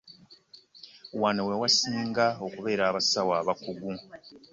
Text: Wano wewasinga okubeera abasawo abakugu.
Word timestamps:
Wano 1.21 1.41
wewasinga 1.49 2.25
okubeera 2.45 2.83
abasawo 2.89 3.31
abakugu. 3.41 3.91